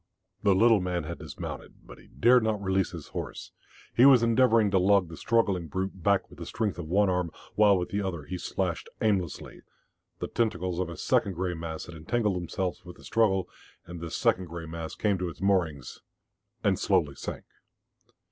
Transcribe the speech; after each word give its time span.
The 0.41 0.55
little 0.55 0.81
man 0.81 1.03
had 1.03 1.19
dismounted, 1.19 1.85
but 1.85 1.99
he 1.99 2.07
dared 2.07 2.41
not 2.41 2.59
release 2.59 2.89
his 2.89 3.09
horse. 3.09 3.51
He 3.93 4.03
was 4.03 4.23
endeavouring 4.23 4.71
to 4.71 4.79
lug 4.79 5.09
the 5.09 5.15
struggling 5.15 5.67
brute 5.67 6.01
back 6.01 6.27
with 6.27 6.39
the 6.39 6.47
strength 6.47 6.79
of 6.79 6.87
one 6.87 7.07
arm, 7.07 7.29
while 7.53 7.77
with 7.77 7.89
the 7.89 8.01
other 8.01 8.23
he 8.23 8.39
slashed 8.39 8.89
aimlessly, 8.99 9.61
The 10.17 10.27
tentacles 10.27 10.79
of 10.79 10.89
a 10.89 10.97
second 10.97 11.33
grey 11.33 11.53
mass 11.53 11.85
had 11.85 11.93
entangled 11.93 12.35
themselves 12.35 12.83
with 12.83 12.97
the 12.97 13.03
struggle, 13.03 13.47
and 13.85 13.99
this 14.01 14.15
second 14.17 14.45
grey 14.45 14.65
mass 14.65 14.95
came 14.95 15.19
to 15.19 15.29
its 15.29 15.39
moorings, 15.39 16.01
and 16.63 16.79
slowly 16.79 17.13
sank. 17.13 17.43